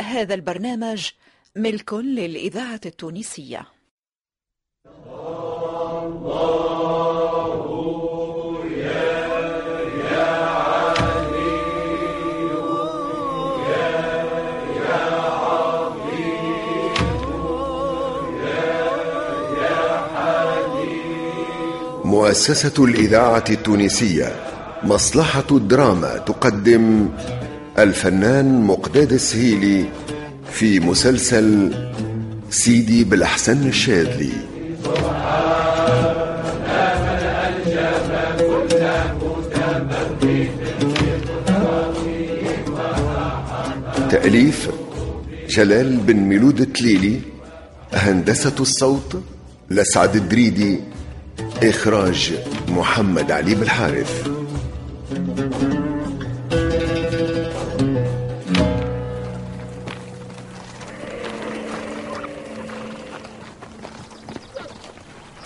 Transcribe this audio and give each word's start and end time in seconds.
هذا 0.00 0.34
البرنامج 0.34 1.10
ملك 1.56 1.94
للإذاعة 1.94 2.80
التونسية. 2.86 3.66
مؤسسة 22.04 22.84
الإذاعة 22.84 23.44
التونسية 23.50 24.36
مصلحة 24.82 25.44
الدراما 25.50 26.18
تقدم 26.18 27.08
الفنان 27.78 28.62
مقداد 28.62 29.12
السهيلي 29.12 29.84
في 30.52 30.80
مسلسل 30.80 31.74
سيدي 32.50 33.04
بالأحسن 33.04 33.68
الشاذلي. 33.68 34.32
تأليف 44.10 44.70
جلال 45.48 45.96
بن 45.96 46.16
ميلود 46.16 46.60
التليلي 46.60 47.20
هندسة 47.94 48.54
الصوت 48.60 49.22
لسعد 49.70 50.16
الدريدي 50.16 50.80
إخراج 51.62 52.32
محمد 52.68 53.30
علي 53.30 53.54
بالحارث. 53.54 54.31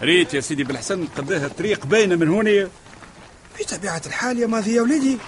ريت 0.02 0.34
يا 0.34 0.40
سيدي 0.40 0.64
بالحسن 0.64 1.06
قداها 1.16 1.46
الطريق 1.46 1.86
باينة 1.86 2.16
من 2.16 2.28
هنا 2.28 2.68
بطبيعة 3.60 4.02
الحال 4.06 4.38
يا 4.38 4.46
ماضي 4.46 4.74
يا 4.74 4.82
ولدي 4.82 5.18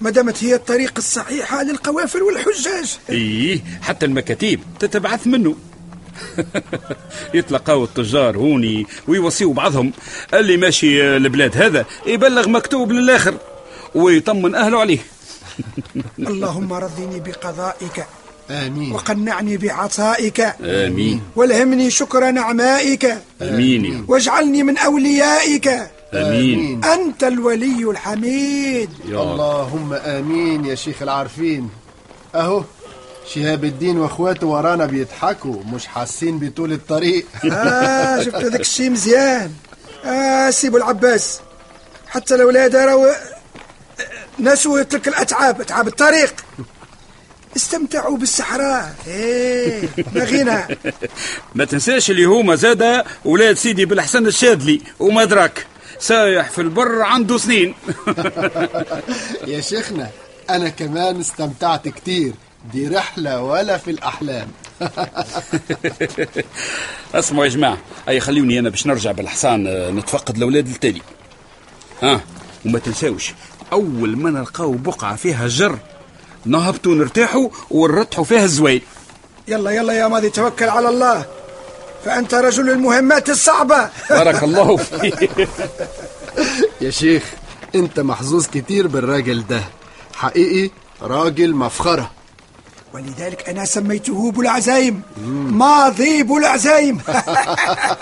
ما 0.00 0.10
دامت 0.10 0.44
هي 0.44 0.54
الطريق 0.54 0.92
الصحيحة 0.98 1.62
للقوافل 1.62 2.22
والحجاج. 2.22 2.98
إيه 3.10 3.60
حتى 3.82 4.06
المكاتيب 4.06 4.60
تتبعث 4.78 5.26
منه. 5.26 5.56
يتلقاو 7.34 7.84
التجار 7.84 8.36
هوني 8.36 8.86
ويوصيوا 9.08 9.54
بعضهم. 9.54 9.92
اللي 10.34 10.56
ماشي 10.56 11.16
البلاد 11.16 11.56
هذا 11.56 11.86
يبلغ 12.06 12.48
مكتوب 12.48 12.92
للآخر 12.92 13.34
ويطمن 13.94 14.54
أهله 14.54 14.80
عليه. 14.80 14.98
اللهم 16.18 16.72
رضني 16.72 17.20
بقضائك. 17.20 18.06
آمين. 18.50 18.92
وقنعني 18.92 19.56
بعطائك. 19.56 20.40
آمين. 20.60 21.22
والهمني 21.36 21.90
شكر 21.90 22.30
نعمائك. 22.30 23.18
آمين. 23.42 24.04
واجعلني 24.08 24.62
من 24.62 24.78
أوليائك. 24.78 25.68
آمين. 26.14 26.84
أنت 26.84 27.24
الولي 27.24 27.90
الحميد. 27.90 28.90
يا 29.08 29.22
اللهم 29.22 29.92
آمين 29.92 30.64
يا 30.64 30.74
شيخ 30.74 31.02
العارفين. 31.02 31.70
أهو 32.34 32.64
شهاب 33.34 33.64
الدين 33.64 33.98
وأخواته 33.98 34.46
ورانا 34.46 34.86
بيضحكوا 34.86 35.56
مش 35.72 35.86
حاسين 35.86 36.38
بطول 36.38 36.72
الطريق. 36.72 37.26
آه 37.52 38.22
شفت 38.22 38.34
هذاك 38.34 38.60
الشيء 38.60 38.90
مزيان. 38.90 39.52
آه 40.04 40.50
سيبوا 40.50 40.78
العباس 40.78 41.40
حتى 42.08 42.34
الأولاد 42.34 42.76
راهو 42.76 43.14
نسوا 44.40 44.82
تلك 44.82 45.08
الأتعاب 45.08 45.60
أتعاب 45.60 45.88
الطريق. 45.88 46.34
استمتعوا 47.56 48.16
بالصحراء. 48.18 48.94
إيه 49.06 49.88
ما 50.14 50.24
غنى. 50.24 50.78
ما 51.54 51.64
تنساش 51.64 52.10
اللي 52.10 52.24
هما 52.24 52.54
زادا 52.54 53.04
ولاد 53.24 53.56
سيدي 53.56 53.84
بالحسن 53.84 54.26
الشاذلي 54.26 54.80
وما 55.00 55.24
دراك. 55.24 55.66
سايح 55.98 56.50
في 56.50 56.60
البر 56.60 57.02
عنده 57.02 57.38
سنين. 57.38 57.74
يا 59.46 59.60
شيخنا 59.60 60.10
أنا 60.50 60.68
كمان 60.68 61.20
استمتعت 61.20 61.88
كتير 61.88 62.32
دي 62.72 62.88
رحلة 62.88 63.42
ولا 63.42 63.78
في 63.78 63.90
الأحلام. 63.90 64.48
اسمعوا 67.14 67.44
يا 67.44 67.50
جماعة 67.50 67.78
أي 68.08 68.20
خليوني 68.20 68.58
أنا 68.58 68.68
باش 68.68 68.86
نرجع 68.86 69.12
بالحصان 69.12 69.66
آه، 69.66 69.90
نتفقد 69.90 70.36
الاولاد 70.36 70.68
التالي. 70.68 71.02
ها 72.02 72.20
وما 72.66 72.78
تنساوش 72.78 73.32
أول 73.72 74.16
ما 74.16 74.30
نلقاو 74.30 74.72
بقعة 74.72 75.16
فيها 75.16 75.48
جر 75.48 75.78
نهبطوا 76.46 76.94
نرتاحوا 76.94 77.48
ونرتحوا 77.70 78.24
فيها 78.24 78.44
الزوايد 78.44 78.82
يلا 79.48 79.70
يلا 79.70 79.92
يا 79.92 80.08
ماضي 80.08 80.30
توكل 80.30 80.68
على 80.68 80.88
الله. 80.88 81.24
فأنت 82.04 82.34
رجل 82.34 82.70
المهمات 82.70 83.30
الصعبة. 83.30 83.88
بارك 84.10 84.42
الله 84.42 84.76
فيك. 84.76 85.48
يا 86.80 86.90
شيخ 86.90 87.22
أنت 87.74 88.00
محظوظ 88.00 88.46
كتير 88.46 88.86
بالراجل 88.86 89.46
ده. 89.46 89.62
حقيقي 90.14 90.70
راجل 91.02 91.54
مفخرة. 91.54 92.10
ولذلك 92.94 93.48
أنا 93.48 93.64
سميته 93.64 94.28
أبو 94.28 94.42
العزايم 94.42 95.02
ماضي 95.50 96.20
أبو 96.20 96.38
العزايم 96.38 96.98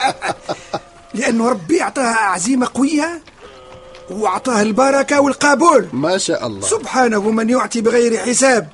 لأنه 1.14 1.48
ربي 1.48 1.82
أعطاها 1.82 2.16
عزيمة 2.16 2.68
قوية. 2.74 3.22
وأعطاه 4.10 4.62
البركة 4.62 5.20
والقبول. 5.20 5.88
ما 5.92 6.18
شاء 6.18 6.46
الله. 6.46 6.66
سبحانه 6.66 7.30
من 7.30 7.50
يعطي 7.50 7.80
بغير 7.80 8.16
حساب. 8.16 8.68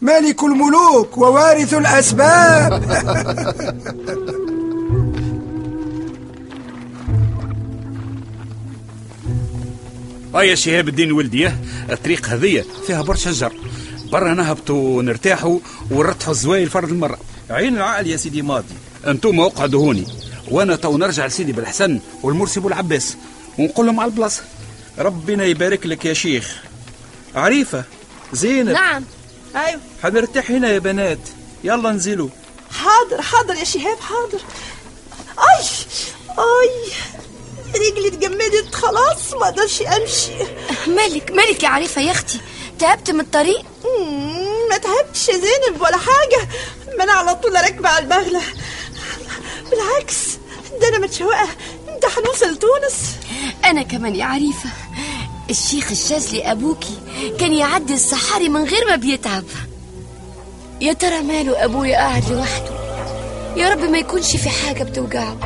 مالك 0.00 0.44
الملوك 0.44 1.18
ووارث 1.18 1.74
الأسباب. 1.74 2.82
آه 10.34 10.42
يا 10.42 10.54
شهاب 10.54 10.88
الدين 10.88 11.12
ولدي 11.12 11.46
آه، 11.46 11.54
الطريق 11.90 12.26
هذية 12.26 12.64
فيها 12.86 13.02
برشا 13.02 13.30
جر 13.30 13.52
برا 14.12 14.34
نهبطوا 14.34 15.02
نرتاحوا 15.02 15.58
ونرتحوا 15.90 16.32
الزوايل 16.32 16.70
فرد 16.70 16.88
المرة 16.88 17.18
عين 17.50 17.76
العقل 17.76 18.06
يا 18.06 18.16
سيدي 18.16 18.42
ماضي. 18.42 18.74
أنتم 19.06 19.40
اقعدوا 19.40 19.80
هوني 19.80 20.06
وأنا 20.50 20.76
تو 20.76 20.96
نرجع 20.96 21.26
لسيدي 21.26 21.52
بالحسن 21.52 22.00
والمرسي 22.22 22.60
ابو 22.60 22.68
العباس 22.68 23.16
ونقول 23.58 23.86
لهم 23.86 24.00
على 24.00 24.10
البلاصة. 24.10 24.42
ربنا 24.98 25.44
يبارك 25.44 25.86
لك 25.86 26.04
يا 26.04 26.14
شيخ. 26.14 26.56
عريفة 27.34 27.84
زينب. 28.32 28.68
نعم. 28.68 29.04
أيوه. 29.56 29.80
حنرتاح 30.02 30.50
هنا 30.50 30.68
يا 30.70 30.78
بنات. 30.78 31.18
يلا 31.64 31.90
انزلوا. 31.90 32.28
حاضر 32.70 33.22
حاضر 33.22 33.54
يا 33.54 33.64
شهاب 33.64 33.98
حاضر. 34.00 34.40
أي 35.38 35.64
أي. 36.38 36.92
رجلي 37.74 38.08
اتجمدت 38.08 38.74
خلاص 38.74 39.32
ما 39.32 39.44
أقدرش 39.44 39.82
أمشي. 39.82 40.30
مالك 40.86 41.30
مالك 41.30 41.62
يا 41.62 41.68
عريفة 41.68 42.00
يا 42.00 42.10
أختي؟ 42.10 42.40
تعبت 42.78 43.10
من 43.10 43.20
الطريق؟ 43.20 43.62
ما 44.70 44.76
تعبتش 44.78 45.28
يا 45.28 45.34
زينب 45.34 45.80
ولا 45.80 45.96
حاجة. 45.96 46.48
ما 46.98 47.04
أنا 47.04 47.12
على 47.12 47.34
طول 47.34 47.52
راكبة 47.54 47.88
على 47.88 48.04
البغلة. 48.04 48.42
بالعكس 49.70 50.16
ده 50.80 50.88
أنا 50.88 50.98
متشوقة. 50.98 51.48
ده 52.02 52.08
هنوصل 52.08 52.58
تونس 52.58 53.16
أنا 53.64 53.82
كمان 53.82 54.16
يا 54.16 54.24
عريفة. 54.24 54.70
الشيخ 55.50 55.90
الشاذلي 55.90 56.52
أبوكي 56.52 56.98
كان 57.40 57.52
يعدي 57.52 57.94
الصحاري 57.94 58.48
من 58.48 58.64
غير 58.64 58.86
ما 58.90 58.96
بيتعب. 58.96 59.44
يا 60.80 60.92
ترى 60.92 61.20
ماله 61.22 61.64
أبويا 61.64 61.96
قاعد 61.96 62.32
لوحده؟ 62.32 62.72
يا 63.56 63.68
رب 63.70 63.78
ما 63.80 63.98
يكونش 63.98 64.36
في 64.36 64.48
حاجة 64.48 64.82
بتوجعه. 64.82 65.36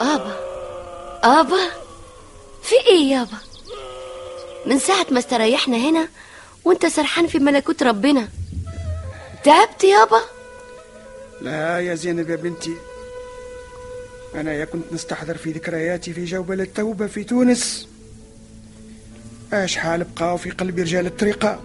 آبا 0.00 0.36
آبا 1.24 1.70
في 2.62 2.74
إيه 2.86 3.10
يابا؟ 3.10 3.38
من 4.66 4.78
ساعة 4.78 5.06
ما 5.10 5.18
استريحنا 5.18 5.76
هنا 5.76 6.08
وانت 6.64 6.86
سرحان 6.86 7.26
في 7.26 7.38
ملكوت 7.38 7.82
ربنا. 7.82 8.28
تعبت 9.44 9.84
يابا 9.84 10.20
لا 11.40 11.80
يا 11.80 11.94
زينب 11.94 12.30
يا 12.30 12.36
بنتي. 12.36 12.74
أنا 14.34 14.52
يا 14.52 14.64
كنت 14.64 14.92
نستحضر 14.92 15.36
في 15.36 15.50
ذكرياتي 15.52 16.12
في 16.12 16.24
جوبل 16.24 16.60
التوبة 16.60 17.06
في 17.06 17.24
تونس. 17.24 17.88
إيش 19.52 19.76
حال 19.76 20.04
بقاو 20.04 20.36
في 20.36 20.50
قلبي 20.50 20.82
رجال 20.82 21.06
الطريقة. 21.06 21.60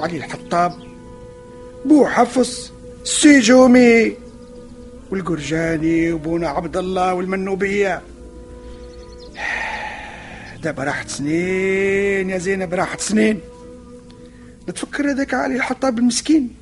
علي 0.00 0.16
الحطاب 0.16 0.72
بو 1.84 2.06
حفص. 2.06 2.72
السيجومي 3.02 4.16
والقرجاني 5.10 6.12
وبونا 6.12 6.48
عبد 6.48 6.76
الله 6.76 7.14
والمنوبية. 7.14 8.02
دابا 10.62 10.84
راحت 10.84 11.08
سنين 11.08 12.30
يا 12.30 12.38
زينب 12.38 12.74
راحت 12.74 13.00
سنين. 13.00 13.40
نتفكر 14.68 15.10
هذاك 15.10 15.34
علي 15.34 15.56
الحطاب 15.56 15.98
المسكين؟ 15.98 16.54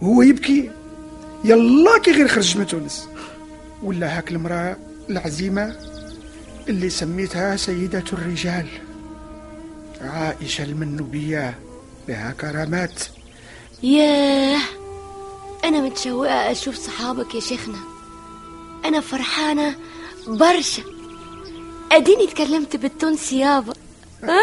وهو 0.00 0.22
يبكي؟ 0.22 0.70
يلا 1.44 1.98
كي 1.98 2.12
غير 2.12 2.28
خرج 2.28 2.58
من 2.58 2.66
تونس. 2.66 3.08
ولا 3.82 4.18
هاك 4.18 4.30
المرأة 4.30 4.76
العزيمة 5.10 5.76
اللي 6.68 6.90
سميتها 6.90 7.56
سيدة 7.56 8.04
الرجال. 8.12 8.66
عائشة 10.00 10.64
المنوبية 10.64 11.58
بها 12.08 12.34
كرامات. 12.40 13.02
ياه 13.82 14.60
أنا 15.64 15.80
متشوقة 15.80 16.52
أشوف 16.52 16.74
صحابك 16.74 17.34
يا 17.34 17.40
شيخنا. 17.40 17.78
أنا 18.84 19.00
فرحانة 19.00 19.74
برشا. 20.28 20.82
أديني 21.92 22.26
تكلمت 22.26 22.76
بالتونسي 22.76 23.38
يابا 23.40 23.74
ها؟ 24.22 24.40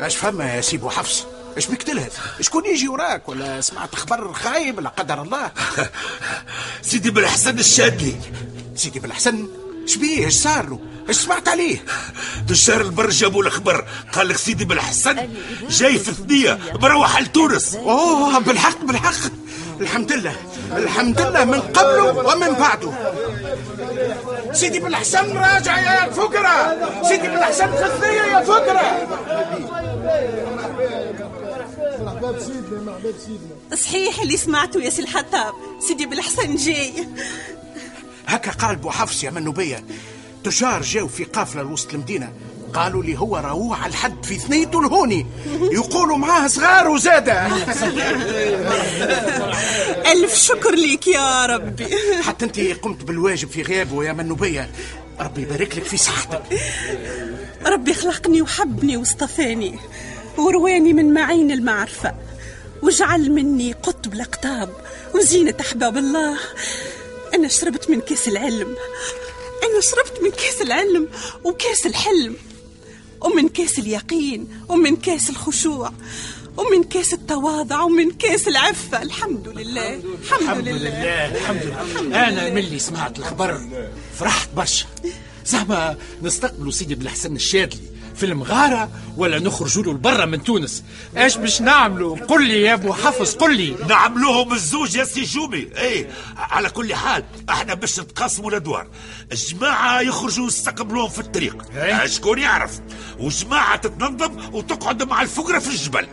اش 0.00 0.16
فما 0.16 0.54
يا 0.56 0.60
سي 0.60 0.76
بو 0.76 0.88
حفص 0.88 1.26
اش 1.58 1.66
بك 1.66 1.82
تلهث 1.82 2.18
شكون 2.40 2.66
يجي 2.66 2.88
وراك؟ 2.88 3.28
ولا 3.28 3.60
سمعت 3.60 3.94
خبر 3.94 4.32
خايب؟ 4.32 4.80
لا 4.80 4.88
قدر 4.88 5.22
الله. 5.22 5.50
سيدي 6.82 7.10
بالحسن 7.10 7.58
الشادلي 7.58 8.14
سيدي 8.76 9.00
بالحسن 9.00 9.48
شبيه 9.86 10.26
اش 10.26 10.32
صار 10.32 10.68
له؟ 10.68 10.78
اش 11.08 11.16
سمعت 11.16 11.48
عليه؟ 11.48 11.84
دشار 12.48 12.80
البر 12.80 13.10
جابوا 13.10 13.42
الخبر 13.42 13.84
قال 14.12 14.28
لك 14.28 14.36
سيدي 14.36 14.64
بالحسن 14.64 15.28
جاي 15.70 15.98
في 15.98 16.12
ثنية 16.12 16.58
مروح 16.82 17.20
لتونس 17.20 17.74
أوه 17.74 18.38
بالحق 18.38 18.84
بالحق. 18.84 19.30
الحمد 19.80 20.12
لله 20.12 20.36
الحمد 20.72 21.20
لله 21.20 21.44
من 21.44 21.60
قبله 21.60 22.04
ومن 22.04 22.52
بعده 22.52 22.92
سيدي 24.52 24.80
بالحسن 24.80 25.36
راجع 25.36 25.78
يا 25.80 26.10
فقرة 26.10 26.76
سيدي 27.08 27.28
بالحسن 27.28 27.70
في 27.76 27.86
الثنية 27.86 28.22
يا 28.22 28.40
فقرة 32.22 33.76
صحيح 33.76 34.20
اللي 34.20 34.36
سمعته 34.36 34.80
يا 34.80 34.90
سي 34.90 35.02
الحطاب 35.02 35.54
سيدي 35.88 36.06
بالحسن 36.06 36.56
جاي. 36.56 36.92
هكا 38.26 38.50
قال 38.50 38.76
بو 38.76 38.90
حفص 38.90 39.24
يا 39.24 39.30
منوبية 39.30 39.84
تجار 40.44 40.82
جاو 40.82 41.08
في 41.08 41.24
قافلة 41.24 41.62
لوسط 41.62 41.94
المدينة. 41.94 42.32
قالوا 42.74 43.02
لي 43.02 43.18
هو 43.18 43.36
راهو 43.36 43.74
على 43.74 43.90
الحد 43.90 44.24
في 44.24 44.38
ثنيته 44.38 44.80
الهوني 44.80 45.26
يقولوا 45.72 46.16
معاه 46.16 46.46
صغار 46.46 46.88
وزادة 46.88 47.46
ألف 50.12 50.34
شكر 50.34 50.74
ليك 50.74 51.06
يا 51.06 51.46
ربي. 51.46 51.86
حتى 52.22 52.44
انت 52.44 52.60
قمت 52.60 53.04
بالواجب 53.04 53.48
في 53.50 53.62
غيابه 53.62 54.04
يا 54.04 54.12
منوبية 54.12 54.70
ربي 55.20 55.42
يبارك 55.42 55.76
لك 55.76 55.84
في 55.84 55.96
صحتك. 55.96 56.42
ربي 57.66 57.94
خلقني 57.94 58.42
وحبني 58.42 58.96
واصطفاني 58.96 59.78
ورواني 60.38 60.92
من 60.92 61.14
معين 61.14 61.50
المعرفة. 61.50 62.14
وجعل 62.82 63.30
مني 63.30 63.72
قطب 63.72 64.12
الأقطاب 64.12 64.70
وزينة 65.14 65.54
أحباب 65.60 65.96
الله. 65.96 66.38
أنا 67.34 67.48
شربت 67.48 67.90
من 67.90 68.00
كاس 68.00 68.28
العلم. 68.28 68.76
أنا 69.62 69.80
شربت 69.80 70.22
من 70.22 70.30
كاس 70.30 70.62
العلم 70.62 71.08
وكاس 71.44 71.86
الحلم. 71.86 72.36
ومن 73.20 73.48
كاس 73.48 73.78
اليقين 73.78 74.48
ومن 74.68 74.96
كاس 74.96 75.30
الخشوع 75.30 75.92
ومن 76.56 76.84
كاس 76.84 77.12
التواضع 77.12 77.82
ومن 77.82 78.10
كاس 78.10 78.48
العفة. 78.48 79.02
الحمد 79.02 79.48
لله. 79.48 79.94
الحمد, 79.94 80.42
الحمد 80.42 80.68
لله. 80.68 80.88
لله. 80.88 81.26
الحمد 81.36 81.62
لله. 81.62 82.28
أنا 82.28 82.50
من 82.50 82.58
اللي 82.58 82.78
سمعت 82.78 83.18
الخبر. 83.18 83.60
فرحت 84.18 84.48
برشا. 84.56 84.86
زعما 85.46 85.96
نستقبلوا 86.22 86.72
سيدي 86.72 86.94
بالحسن 86.94 87.36
الشاذلي 87.36 87.92
في 88.16 88.26
المغارة 88.26 88.90
ولا 89.16 89.38
نخرجوا 89.38 89.82
له 89.82 89.92
لبرا 89.92 90.24
من 90.24 90.44
تونس. 90.44 90.84
إيش 91.16 91.36
باش 91.36 91.60
نعملوا؟ 91.60 92.16
قل 92.16 92.48
لي 92.48 92.62
يا 92.62 92.74
ابو 92.74 92.92
حفص 92.92 93.34
قل 93.34 93.56
لي. 93.56 93.76
نعملوهم 93.88 94.52
الزوج 94.52 94.96
يا 94.96 95.04
سي 95.04 95.22
جومي. 95.22 95.68
إيه 95.76 96.10
على 96.36 96.70
كل 96.70 96.94
حال 96.94 97.24
إحنا 97.50 97.74
باش 97.74 98.00
نتقاسموا 98.00 98.50
الأدوار. 98.50 98.86
الجماعة 99.32 100.00
يخرجوا 100.00 100.46
يستقبلوهم 100.46 101.08
في 101.08 101.18
الطريق. 101.18 101.64
إيه؟ 101.76 102.06
شكون 102.06 102.38
يعرف؟ 102.38 102.80
وجماعة 103.18 103.76
تتنظم 103.76 104.54
وتقعد 104.54 105.02
مع 105.02 105.22
الفقرة 105.22 105.58
في 105.58 105.68
الجبل. 105.68 106.06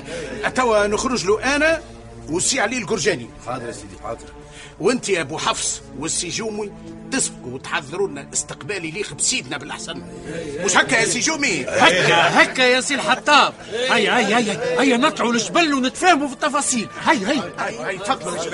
توا 0.56 0.86
نخرج 0.86 1.26
له 1.26 1.56
أنا 1.56 1.82
والسي 2.28 2.60
علي 2.60 2.78
القرجاني. 2.78 3.28
حاضر 3.46 3.66
يا 3.66 3.72
سيدي 3.72 3.96
حاضر. 4.02 4.45
وانت 4.80 5.08
يا 5.08 5.20
ابو 5.20 5.38
حفص 5.38 5.82
والسي 5.98 6.28
جومي 6.28 6.72
تسبقوا 7.12 7.52
وتحضروا 7.52 8.08
لنا 8.08 8.28
استقبال 8.32 8.84
يليق 8.84 9.14
بسيدنا 9.14 9.56
بالحسن. 9.56 10.02
مش 10.64 10.76
هكا 10.76 10.96
يا 10.96 11.04
سي 11.04 11.20
جومي 11.20 11.64
هكا 11.64 12.42
هكا 12.42 12.62
يا 12.62 12.80
سي 12.80 12.94
الحطاب. 12.94 13.54
هيا 13.90 14.18
هيا 14.18 14.38
هيا 14.38 14.80
هيا 14.80 14.96
نطلعوا 14.96 15.32
للجبل 15.32 15.74
ونتفاهموا 15.74 16.28
في 16.28 16.34
التفاصيل. 16.34 16.88
هيا 17.04 17.28
هيا 17.28 17.52
هاي 17.86 17.98
تفضلوا 17.98 18.44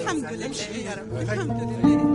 الحمد 0.00 0.32
لله 0.32 0.50
الحمد 1.20 1.62
لله 1.62 2.12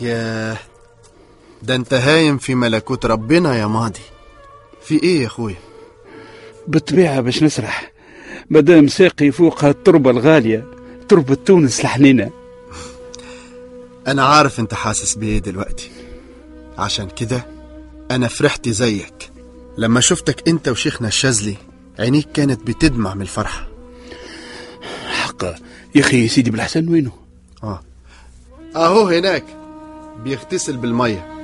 ياه 0.00 0.58
ده 1.62 1.74
انت 1.74 1.94
هايم 1.94 2.38
في 2.38 2.54
ملكوت 2.54 3.06
ربنا 3.06 3.58
يا 3.58 3.66
ماضي. 3.66 4.00
في 4.82 5.02
إيه 5.02 5.20
يا 5.20 5.26
أخويا؟ 5.26 5.56
بالطبيعة 6.68 7.20
باش 7.20 7.42
نسرح. 7.42 7.92
مادام 8.50 8.88
ساقي 8.88 9.30
فوقها 9.30 9.70
التربة 9.70 10.10
الغالية 10.10 10.66
تربة 11.08 11.34
تونس 11.34 11.80
الحنينة. 11.80 12.30
أنا 14.06 14.24
عارف 14.24 14.60
أنت 14.60 14.74
حاسس 14.74 15.14
بإيه 15.14 15.38
دلوقتي. 15.38 15.90
عشان 16.78 17.08
كده 17.08 17.46
أنا 18.10 18.28
فرحت 18.28 18.68
زيك. 18.68 19.30
لما 19.78 20.00
شفتك 20.00 20.48
أنت 20.48 20.68
وشيخنا 20.68 21.08
الشاذلي 21.08 21.56
عينيك 21.98 22.28
كانت 22.32 22.66
بتدمع 22.66 23.14
من 23.14 23.22
الفرحة. 23.22 23.68
حقا 25.10 25.54
يا 25.94 26.00
أخي 26.00 26.28
سيدي 26.28 26.50
بالحسن 26.50 26.88
وينه؟ 26.88 27.12
آه. 27.62 27.80
أهو 28.76 29.08
هناك. 29.08 29.44
بيغتسل 30.24 30.76
بالمية. 30.76 31.39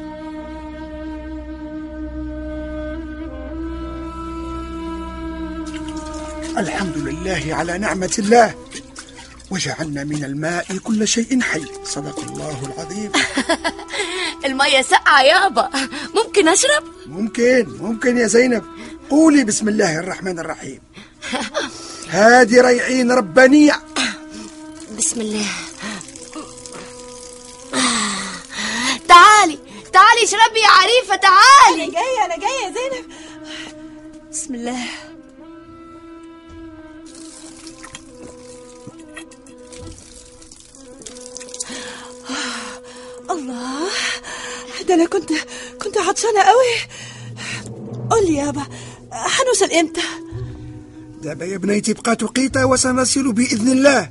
الحمد 6.59 6.97
لله 6.97 7.55
على 7.55 7.79
نعمة 7.79 8.15
الله. 8.19 8.55
وجعلنا 9.51 10.05
من 10.05 10.25
الماء 10.25 10.77
كل 10.85 11.09
شيء 11.09 11.41
حي. 11.41 11.65
صدق 11.85 12.19
الله 12.21 12.59
العظيم. 12.67 13.13
المية 14.47 14.83
سقعة 14.83 15.23
يابا 15.23 15.71
ممكن 16.15 16.49
أشرب؟ 16.49 16.85
ممكن 17.07 17.67
ممكن 17.81 18.19
يا 18.19 18.27
زينب. 18.27 18.65
قولي 19.11 19.45
بسم 19.45 19.69
الله 19.69 19.99
الرحمن 19.99 20.39
الرحيم. 20.39 20.81
هذه 22.09 22.61
ريعين 22.61 23.13
ربانية 23.13 23.81
بسم 24.99 25.21
الله. 25.21 25.47
تعالي 29.09 29.59
تعالي 29.93 30.25
اشربي 30.25 30.61
يا 30.61 30.69
عريفة 30.69 31.15
أنا 31.15 31.23
تعالي 31.23 31.87
جاية 31.87 32.25
أنا 32.25 32.37
جاية 32.37 32.67
يا 32.67 32.75
زينب. 32.75 33.05
بسم 34.33 34.55
الله. 34.55 35.06
ده 44.89 44.95
أنا 44.95 45.07
كنت 45.07 45.31
كنت 45.83 45.99
عطشانة 45.99 46.41
قوي 46.43 46.75
قول 48.11 48.27
لي 48.27 48.35
يابا 48.37 48.63
حنوصل 49.13 49.73
إمتى؟ 49.73 50.01
دابا 51.23 51.45
يا 51.45 51.57
بنيتي 51.57 51.93
بقى 51.93 52.17
توقيته 52.17 52.67
وسنصل 52.67 53.33
بإذن 53.33 53.69
الله. 53.69 54.11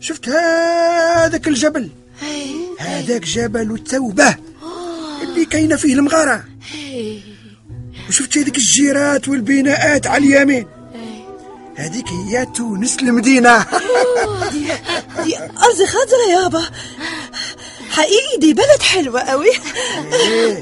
شفت 0.00 0.28
هذاك 0.28 1.48
الجبل؟ 1.48 1.90
هذاك 2.78 3.22
جبل 3.22 3.74
التوبة. 3.74 4.36
اللي 5.22 5.44
كاينة 5.44 5.76
فيه 5.76 5.94
المغارة. 5.94 6.44
وشفت 8.08 8.38
هذيك 8.38 8.56
الجيرات 8.56 9.28
والبناءات 9.28 10.06
على 10.06 10.26
اليمين. 10.26 10.66
هذيك 11.76 12.08
هي 12.08 12.46
تونس 12.46 12.96
المدينة. 13.02 13.66
دي 14.52 14.66
دي 15.24 15.38
أرض 15.38 15.84
خضرة 15.86 16.42
يابا 16.42 16.64
حقيقي 17.94 18.38
دي 18.38 18.54
بلد 18.54 18.82
حلوة 18.82 19.20
قوي. 19.20 19.50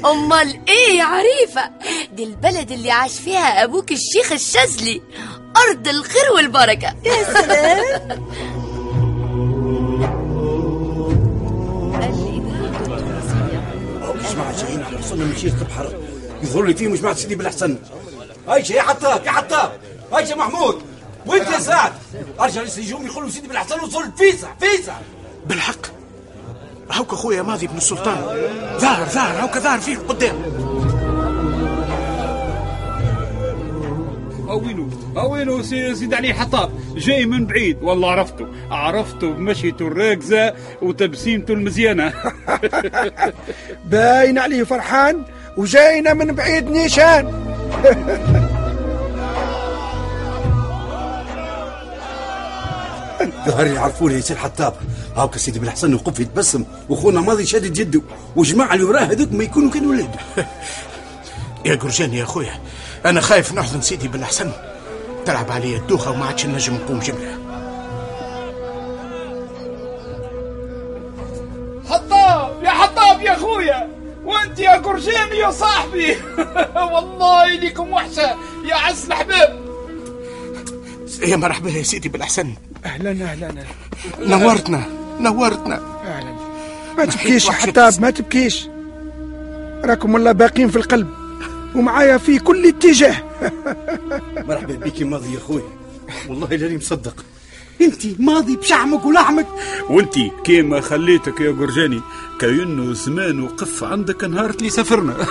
أمال 0.05 0.59
إيه 0.67 0.97
يا 0.97 1.03
عريفة؟ 1.03 1.71
دي 2.11 2.23
البلد 2.23 2.71
اللي 2.71 2.91
عاش 2.91 3.19
فيها 3.19 3.63
أبوك 3.63 3.91
الشيخ 3.91 4.31
الشاذلي. 4.31 5.01
أرض 5.57 5.87
الخير 5.87 6.31
والبركة. 6.35 6.95
يا 7.05 7.23
سلام. 7.23 8.27
اسمع 14.25 14.51
جايين 14.51 14.83
على 14.83 14.97
وصلنا 14.97 15.25
من 15.25 15.35
شيخ 15.41 15.53
البحر 15.53 15.99
يظهر 16.43 16.63
لي 16.63 16.73
فيه 16.73 16.87
مش 16.87 16.99
مع 16.99 17.13
سيدي 17.13 17.35
بالحسن 17.35 17.77
هاي 18.47 18.63
يا 18.69 18.81
حطاب 18.81 19.25
يا 19.25 19.31
حطاب 19.31 19.79
هاي 20.13 20.29
يا 20.29 20.35
محمود. 20.35 20.81
وانت 21.25 21.47
يا 21.47 21.59
سعد 21.59 21.93
ارجع 22.39 22.61
للسي 22.61 22.83
جومي 22.83 23.05
قولوا 23.05 23.29
سيدي 23.29 23.47
بالحسن 23.47 23.79
وصل 23.79 24.11
فيسع 24.17 24.47
فيسع 24.59 24.97
بالحق. 25.45 26.02
هاوك 26.91 27.13
أخويا 27.13 27.41
ماضي 27.41 27.67
بن 27.67 27.77
السلطان. 27.77 28.17
ظاهر 28.77 29.05
ظاهر 29.05 29.39
هاوك 29.41 29.57
ظاهر 29.57 29.79
فيه 29.79 29.97
قدام. 29.97 30.35
أوينو 35.17 35.61
سي- 35.63 35.95
سيد 35.95 36.13
علي 36.13 36.33
حطاب. 36.33 36.69
جاي 36.97 37.25
من 37.25 37.45
بعيد. 37.45 37.77
والله 37.81 38.11
عرفته. 38.11 38.47
عرفته 38.71 39.31
بمشيته 39.31 39.87
الراكزة 39.87 40.53
وتبسيمته 40.81 41.53
المزيانة. 41.53 42.13
باين 43.91 44.37
عليه 44.39 44.63
فرحان 44.63 45.23
وجاينا 45.57 46.13
من 46.13 46.31
بعيد 46.35 46.69
نيشان. 46.71 47.31
ظهر 53.47 53.67
يعرفوني 53.67 54.13
يا 54.15 54.21
سيد 54.21 54.37
حطاب 54.37 54.73
هاوك 55.15 55.37
سيدي 55.37 55.59
بالحسن 55.59 55.93
وقف 55.93 56.19
يتبسم 56.19 56.65
واخونا 56.89 57.21
ماضي 57.21 57.45
شادد 57.45 57.73
جده 57.73 58.01
وجماعه 58.35 58.73
اللي 58.73 58.83
وراه 58.83 58.99
هذوك 59.01 59.31
ما 59.31 59.43
يكونوا 59.43 59.71
كانوا 59.71 59.91
ولاد 59.91 60.15
يا 61.65 61.75
قرجان 61.75 62.13
يا 62.13 62.23
اخويا 62.23 62.59
أنا 63.05 63.21
خايف 63.21 63.53
نحزن 63.53 63.81
سيدي 63.81 64.07
بالحسن 64.07 64.51
تلعب 65.25 65.51
علي 65.51 65.75
الدوخة 65.75 66.11
وما 66.11 66.25
عادش 66.25 66.45
نجم 66.45 66.73
نقوم 66.73 66.99
جمله 66.99 67.37
حطاب 71.89 72.63
يا 72.63 72.69
حطاب 72.69 73.21
يا 73.21 73.33
اخويا 73.33 73.89
وأنت 74.25 74.59
يا 74.59 74.71
قرشاني 74.77 75.37
يا 75.37 75.51
صاحبي. 75.51 76.17
والله 76.93 77.47
ليكم 77.47 77.93
وحشة 77.93 78.35
يا 78.65 78.75
عز 78.75 79.05
الحباب 79.05 79.62
يا 81.23 81.35
مرحبا 81.35 81.69
يا 81.69 81.83
سيدي 81.83 82.09
بالحسن 82.09 82.53
أهلا 82.85 83.09
أهلا 83.11 83.47
أهلاً. 83.47 83.63
نورتنا 84.37 84.83
نورتنا. 85.19 85.75
أهلا. 86.05 86.35
ما 86.97 87.05
تبكيش 87.05 87.45
يا 87.45 87.51
حتاب 87.51 87.93
ما 88.01 88.09
تبكيش. 88.09 88.67
راكم 89.85 90.13
والله 90.13 90.31
باقين 90.31 90.69
في 90.69 90.75
القلب 90.75 91.07
ومعايا 91.75 92.17
في 92.17 92.39
كل 92.39 92.67
اتجاه. 92.67 93.15
مرحبا 94.47 94.73
بك 94.75 95.01
يا 95.01 95.05
ماضي 95.05 95.33
يا 95.33 95.37
أخوي 95.37 95.61
والله 96.29 96.47
لاني 96.47 96.77
مصدق. 96.77 97.25
أنت 97.81 98.01
ماضي 98.21 98.55
بشعمك 98.55 99.05
ولحمك 99.05 99.47
وانتي 99.89 100.31
كيما 100.43 100.81
خليتك 100.81 101.41
يا 101.41 101.51
قرجاني 101.51 102.01
كأنه 102.39 102.93
زمان 102.93 103.39
وقف 103.43 103.83
عندك 103.83 104.23
نهار 104.23 104.49
اللي 104.49 104.69
سافرنا. 104.69 105.15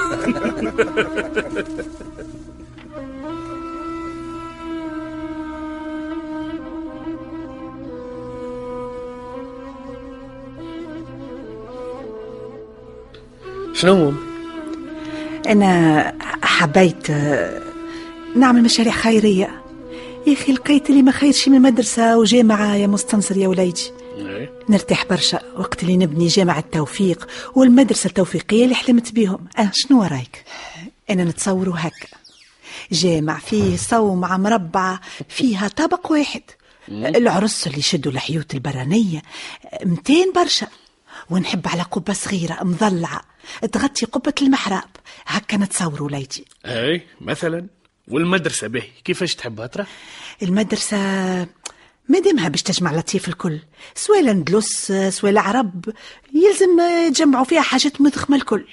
شنو 13.83 14.13
أنا 15.49 16.15
حبيت 16.43 17.11
آه، 17.11 17.63
نعمل 18.37 18.63
مشاريع 18.63 18.93
خيرية. 18.93 19.63
يا 20.27 20.33
أخي 20.33 20.53
لقيت 20.53 20.91
اللي 20.91 21.03
ما 21.03 21.13
خيرش 21.13 21.49
من 21.49 21.63
مدرسة 21.63 22.19
وجامعة 22.19 22.75
يا 22.77 22.87
مستنصر 22.87 23.37
يا 23.37 23.49
وليدي 23.49 23.91
نرتاح 24.69 25.07
برشا 25.11 25.41
وقت 25.59 25.83
اللي 25.83 25.97
نبني 25.97 26.27
جامعة 26.27 26.59
التوفيق 26.59 27.29
والمدرسة 27.55 28.09
التوفيقية 28.09 28.65
اللي 28.65 28.75
حلمت 28.75 29.13
بيهم. 29.13 29.47
أه 29.59 29.71
شنو 29.75 30.03
رأيك؟ 30.03 30.45
أنا 31.11 31.25
نتصوروا 31.25 31.75
هكا. 31.79 32.09
جامع 32.93 33.39
فيه 33.39 33.77
صومعة 33.77 34.37
مربعة 34.37 35.01
فيها 35.29 35.69
طبق 35.69 36.13
واحد. 36.13 36.43
العرس 36.89 37.67
اللي 37.67 37.79
يشدوا 37.79 38.13
الحيوت 38.13 38.55
البرانية. 38.55 39.23
200 39.85 40.15
برشا. 40.35 40.67
ونحب 41.31 41.69
على 41.69 41.83
قبة 41.83 42.13
صغيرة 42.13 42.59
مضلعة 42.63 43.21
تغطي 43.73 44.07
قبة 44.07 44.35
المحراب. 44.43 44.89
هكا 45.27 45.57
نتصوروا 45.57 46.07
وليدي 46.07 46.45
أي 46.67 47.03
مثلا. 47.21 47.67
والمدرسة 48.09 48.69
به 48.69 48.83
كيفاش 49.05 49.35
تحبها 49.35 49.67
ترى 49.67 49.87
المدرسة 50.43 50.97
مادامها 52.09 52.49
باش 52.49 52.63
تجمع 52.63 52.97
لطيف 52.97 53.29
الكل. 53.29 53.59
سواء 53.95 54.21
الاندلس 54.21 54.93
سواء 55.09 55.33
العرب 55.33 55.85
يلزم 56.35 56.81
يجمعوا 57.09 57.45
فيها 57.45 57.61
حاجات 57.61 58.01
مضخمة 58.01 58.37
الكل. 58.37 58.65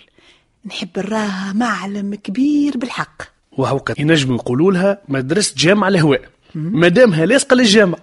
نحب 0.66 0.90
نراها 0.98 1.54
معلم 1.56 2.16
كبير 2.16 2.78
بالحق. 2.78 3.22
وهوكا. 3.52 4.02
ينجموا 4.02 4.36
يقولوا 4.36 4.72
لها 4.72 5.02
مدرسة 5.08 5.54
جامعة 5.58 5.88
الهواء 5.88 6.30
مادامها 6.56 7.26
لاصقة 7.26 7.56
للجامع 7.56 7.98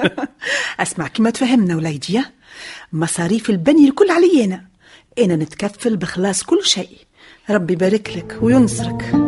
أسمع 0.80 1.08
كما 1.08 1.30
تفهمنا 1.30 1.76
وليدي؟ 1.76 2.22
مصاريف 2.92 3.50
البني 3.50 3.88
الكل 3.88 4.10
علي 4.10 4.44
إنا 4.44 4.64
أنا 5.18 5.36
نتكفل 5.36 5.96
بخلاص 5.96 6.42
كل 6.42 6.64
شيء. 6.64 6.90
ربي 7.50 7.72
يبارك 7.72 8.16
لك 8.16 8.38
وينصرك. 8.42 9.02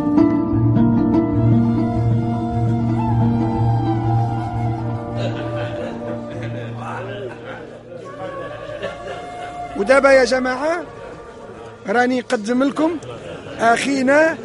ودابا 9.77 10.11
يا 10.11 10.23
جماعة 10.25 10.83
راني 11.87 12.19
نقدم 12.19 12.63
لكم 12.63 12.97
أخينا 13.59 14.37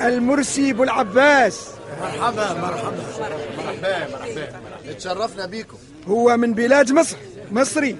المرسي 0.00 0.72
بو 0.72 0.82
العباس. 0.82 1.66
مرحبا 2.00 2.52
مرحبا 2.54 2.92
مرحبا 3.20 4.08
مرحبا. 4.12 4.60
تشرفنا 4.98 5.46
بيكم 5.46 5.76
هو 6.08 6.36
من 6.36 6.54
بلاد 6.54 6.92
مصر 6.92 7.16
مصري. 7.52 7.96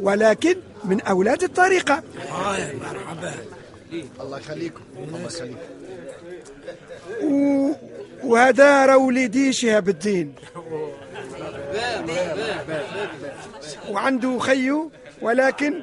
ولكن 0.00 0.56
من 0.84 1.00
أولاد 1.00 1.42
الطريقة. 1.42 2.02
مرحبا 2.80 3.34
الله 4.20 4.38
يخليكم. 4.38 4.80
الله 4.98 5.26
يخليكم. 5.26 5.58
و... 7.22 7.72
وهذا 8.24 8.86
راه 8.86 8.96
وليدي 8.96 9.52
شهاب 9.52 9.88
الدين. 9.88 10.34
وعنده 13.90 14.38
خيو 14.38 14.90
ولكن 15.22 15.82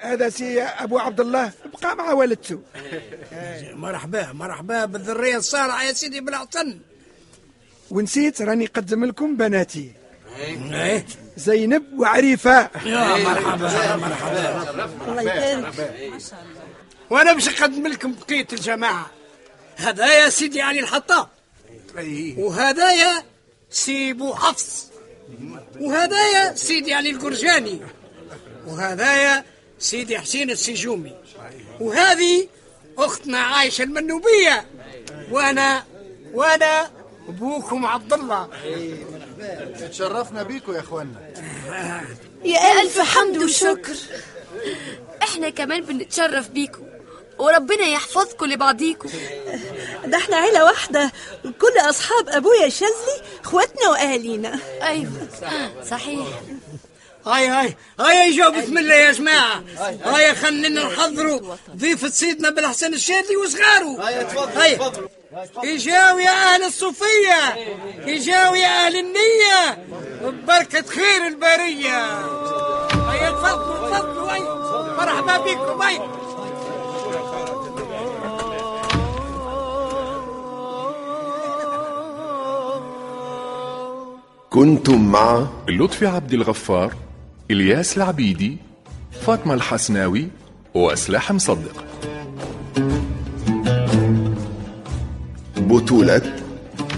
هذا 0.00 0.28
سي 0.28 0.62
أبو 0.62 0.98
عبد 0.98 1.20
الله 1.20 1.52
بقى 1.82 1.96
مع 1.96 2.12
والدته. 2.12 2.60
مرحبا 3.74 4.32
مرحبا 4.32 4.84
بالذرية 4.84 5.36
الصالحة 5.36 5.82
يا 5.84 5.92
سيدي 5.92 6.20
بالحسن 6.20 6.78
ونسيت 7.90 8.42
راني 8.42 8.64
نقدم 8.64 9.04
لكم 9.04 9.36
بناتي. 9.36 9.92
إيه 10.38 11.06
زينب 11.36 11.84
وعريفة. 11.98 12.70
يا 12.84 13.16
مرحبا 13.16 13.68
يا 13.68 13.96
مرحبا. 13.96 14.62
الله 15.08 15.22
يبارك. 15.22 15.74
وأنا 17.10 17.32
باش 17.32 17.48
نقدم 17.48 17.86
لكم 17.86 18.14
بقية 18.14 18.46
الجماعة. 18.52 19.10
هذا 19.76 20.06
يا 20.24 20.28
سيدي 20.28 20.62
علي 20.62 20.80
الحطاب. 20.80 21.28
وهذا 22.36 22.92
يا 22.92 23.22
سي 23.70 24.12
بو 24.12 24.34
حفص. 24.34 24.86
وهذا 25.80 26.28
يا 26.28 26.54
سيدي 26.54 26.94
علي 26.94 27.10
القرجاني. 27.10 27.80
وهذا 28.66 29.16
يا 29.22 29.44
سيدي 29.78 30.18
حسين 30.18 30.50
السجومي. 30.50 31.16
وهذه 31.80 32.48
أختنا 32.98 33.38
عايشة 33.38 33.82
المنوبية. 33.82 34.66
وأنا 35.30 35.84
وأنا 36.34 36.90
أبوكم 37.28 37.86
عبد 37.86 38.12
الله. 38.12 38.48
تشرفنا 39.90 40.42
بيكم 40.42 40.74
يا 40.74 40.80
اخوانا 40.80 41.32
يا 42.44 42.82
ألف 42.82 43.00
حمد 43.00 43.36
وشكر. 43.36 43.96
إحنا 45.22 45.50
كمان 45.50 45.80
بنتشرف 45.80 46.48
بيكم 46.48 46.82
وربنا 47.38 47.86
يحفظكم 47.86 48.46
لبعضيكم. 48.46 49.08
ده 50.04 50.16
إحنا 50.18 50.36
عيلة 50.36 50.64
واحدة 50.64 51.12
كل 51.42 51.78
أصحاب 51.80 52.28
أبويا 52.28 52.66
الشاذلي 52.66 53.22
إخواتنا 53.44 53.88
وأهالينا. 53.88 54.58
أيوة 54.82 55.28
صحيح. 55.90 56.26
هاي 57.26 57.46
هاي 57.46 57.76
هاي 58.00 58.28
يجاوب 58.28 58.54
بسم 58.54 58.78
الله 58.78 58.94
يا 58.94 59.12
جماعة. 59.12 59.64
هاي 60.04 60.34
خلينا 60.34 60.84
نحضروا 60.84 61.56
ضيفة 61.76 62.08
سيدنا 62.08 62.50
بالحسن 62.50 62.94
الشاذلي 62.94 63.36
وصغاره. 63.36 64.08
هاي 64.08 64.24
تفضل 64.24 64.58
هاي. 64.58 64.76
تفضل 64.76 65.08
يجاو 65.64 66.18
يا 66.18 66.54
أهل 66.54 66.64
الصوفية 66.64 67.54
يجاو 68.06 68.54
يا 68.54 68.86
أهل 68.86 68.96
النية 68.96 69.86
ببركة 70.22 70.82
خير 70.82 71.26
البرية. 71.26 72.20
هيا 73.10 73.30
تفضلوا 73.30 73.90
تفضلوا 73.90 74.32
هاي 74.32 74.40
مرحبا 74.96 75.36
بكم 75.36 75.82
هاي 75.82 76.00
كنتم 84.50 85.12
مع 85.12 85.46
لطفي 85.68 86.06
عبد 86.06 86.32
الغفار 86.32 86.94
إلياس 87.50 87.96
العبيدي 87.96 88.56
فاطمة 89.26 89.54
الحسناوي 89.54 90.28
وسلاح 90.74 91.32
مصدق. 91.32 91.91
بطولة 95.72 96.22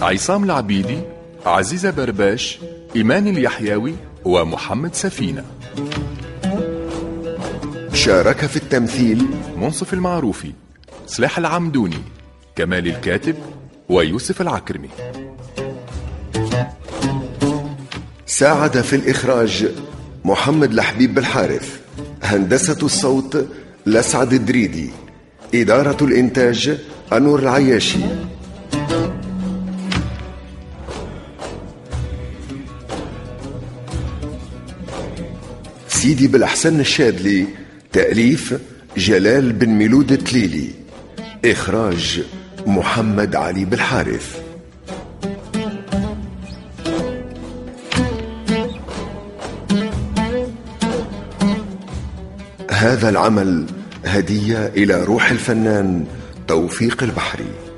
عصام 0.03 0.45
العبيدي 0.45 0.99
عزيزة 1.47 1.91
برباش 1.91 2.59
إيمان 2.97 3.29
اليحيوي 3.29 3.95
ومحمد 4.25 4.95
سفينة. 4.95 5.45
شارك 7.93 8.47
في 8.47 8.57
التمثيل 8.57 9.27
منصف 9.57 9.95
المعروفي 9.95 10.53
سلاح 11.07 11.39
العمدوني 11.39 11.99
كمال 12.57 12.87
الكاتب 12.87 13.35
ويوسف 13.89 14.41
العكرمي. 14.41 14.89
ساعد 18.27 18.81
في 18.81 18.97
الإخراج 18.97 19.69
محمد 20.25 20.75
لحبيب 20.75 21.15
بالحارث 21.15 21.81
هندسة 22.23 22.79
الصوت 22.83 23.47
لسعد 23.87 24.33
الدريدي 24.33 24.91
إدارة 25.55 26.05
الإنتاج 26.05 26.79
أنور 27.13 27.39
العياشي. 27.39 27.99
سيدي 36.05 36.27
بالأحسن 36.27 36.81
الشادلي 36.81 37.47
تأليف 37.93 38.55
جلال 38.97 39.53
بن 39.53 39.69
ميلود 39.69 40.13
التليلي 40.13 40.71
إخراج 41.45 42.23
محمد 42.67 43.37
علي 43.37 43.65
بالحارث 43.65 44.41
هذا 52.71 53.09
العمل 53.09 53.67
هدية 54.05 54.67
إلى 54.67 55.05
روح 55.05 55.31
الفنان 55.31 56.07
توفيق 56.49 57.03
البحري. 57.03 57.74